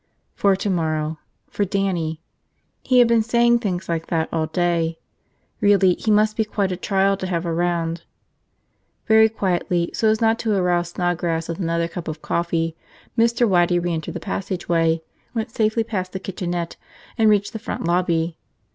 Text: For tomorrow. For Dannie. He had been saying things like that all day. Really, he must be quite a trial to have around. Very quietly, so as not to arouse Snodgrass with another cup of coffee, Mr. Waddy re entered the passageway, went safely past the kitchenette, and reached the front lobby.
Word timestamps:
For 0.33 0.55
tomorrow. 0.55 1.19
For 1.51 1.63
Dannie. 1.63 2.23
He 2.81 2.97
had 2.97 3.07
been 3.07 3.21
saying 3.21 3.59
things 3.59 3.87
like 3.87 4.07
that 4.07 4.29
all 4.33 4.47
day. 4.47 4.97
Really, 5.59 5.93
he 5.93 6.09
must 6.09 6.35
be 6.35 6.43
quite 6.43 6.71
a 6.71 6.75
trial 6.75 7.15
to 7.17 7.27
have 7.27 7.45
around. 7.45 8.01
Very 9.05 9.29
quietly, 9.29 9.91
so 9.93 10.07
as 10.09 10.19
not 10.19 10.39
to 10.39 10.55
arouse 10.55 10.89
Snodgrass 10.93 11.47
with 11.49 11.59
another 11.59 11.87
cup 11.87 12.07
of 12.07 12.23
coffee, 12.23 12.75
Mr. 13.15 13.47
Waddy 13.47 13.77
re 13.77 13.93
entered 13.93 14.15
the 14.15 14.19
passageway, 14.19 15.03
went 15.35 15.51
safely 15.51 15.83
past 15.83 16.13
the 16.13 16.19
kitchenette, 16.19 16.77
and 17.15 17.29
reached 17.29 17.53
the 17.53 17.59
front 17.59 17.83
lobby. 17.85 18.39